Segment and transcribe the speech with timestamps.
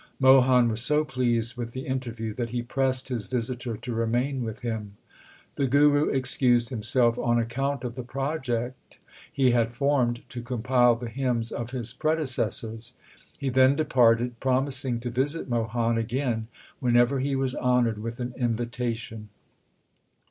[0.19, 4.61] Mohan was so pleased with the interview, that he pressed his visitor to remain with
[4.61, 4.95] him.
[5.57, 8.97] The Guru excused himself on account of the project
[9.31, 12.93] he had formed to compile the hymns of his predecessors.
[13.37, 16.47] He then departed, promising to visit Mohan again
[16.79, 19.29] whenever he was honoured with an invitation.